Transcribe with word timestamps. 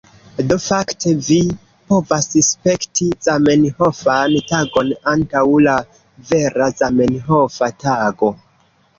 Do, 0.51 0.55
fakte 0.67 1.11
vi 1.25 1.35
povas 1.91 2.27
spekti 2.45 3.09
Zamenhofan 3.25 4.37
Tagon 4.51 4.89
antaŭ 5.11 5.43
la 5.65 5.75
vera 6.31 6.71
Zamenhofa 6.79 7.69
Tago. 7.85 8.31